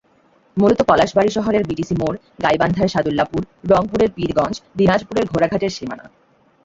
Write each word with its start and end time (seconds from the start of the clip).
মূলত 0.57 0.79
পলাশবাড়ী 0.89 1.29
শহরের 1.29 1.63
বিটিসি 1.69 1.95
মোড় 1.99 2.17
গাইবান্ধার 2.43 2.91
সাদুল্যাপুর, 2.93 3.41
রংপুরের 3.71 4.09
পীরগঞ্জ, 4.15 4.55
দিনাজপুরের 4.77 5.25
ঘোড়াঘাটের 5.31 5.71
সীমানা। 5.77 6.05